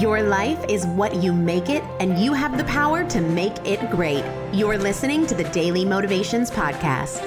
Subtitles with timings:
[0.00, 3.90] Your life is what you make it, and you have the power to make it
[3.90, 4.22] great.
[4.52, 7.26] You're listening to the Daily Motivations Podcast.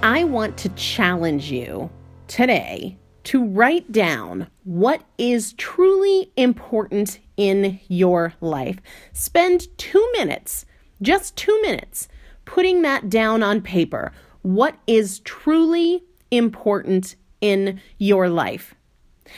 [0.00, 1.90] I want to challenge you
[2.28, 8.78] today to write down what is truly important in your life.
[9.12, 10.64] Spend two minutes,
[11.02, 12.06] just two minutes,
[12.44, 14.12] putting that down on paper.
[14.42, 18.76] What is truly important in your life?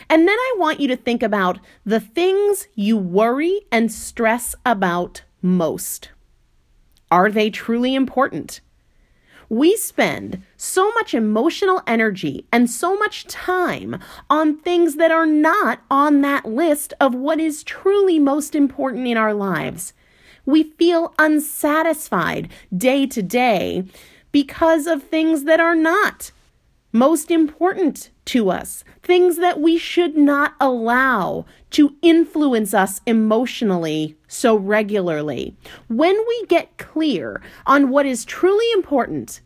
[0.08, 5.22] And then I want you to think about the things you worry and stress about
[5.42, 6.10] most.
[7.10, 8.60] Are they truly important?
[9.48, 13.98] We spend so much emotional energy and so much time
[14.30, 19.16] on things that are not on that list of what is truly most important in
[19.16, 19.92] our lives.
[20.46, 23.84] We feel unsatisfied day to day
[24.30, 26.30] because of things that are not
[26.92, 34.56] most important to us, things that we should not allow to influence us emotionally so
[34.56, 35.56] regularly.
[35.88, 39.40] When we get clear on what is truly important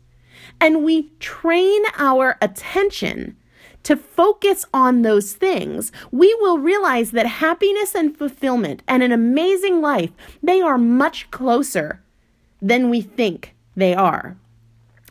[0.59, 3.37] and we train our attention
[3.83, 9.79] to focus on those things, we will realize that happiness and fulfillment and an amazing
[9.79, 12.01] life, they are much closer
[12.59, 14.37] than we think they are.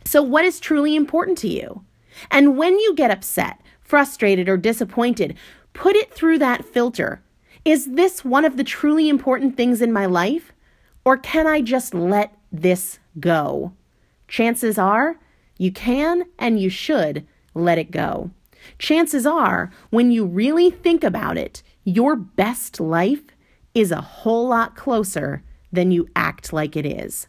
[0.04, 1.84] So, what is truly important to you?
[2.30, 5.36] And when you get upset, frustrated, or disappointed,
[5.72, 7.22] put it through that filter.
[7.64, 10.52] Is this one of the truly important things in my life?
[11.04, 13.72] Or can I just let this go?
[14.28, 15.16] Chances are
[15.58, 18.30] you can and you should let it go.
[18.78, 23.22] Chances are, when you really think about it, your best life
[23.74, 25.42] is a whole lot closer
[25.72, 27.28] than you act like it is.